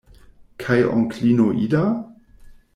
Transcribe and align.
Kaj 0.63 0.77
onklino 0.95 1.47
Ida? 1.67 1.85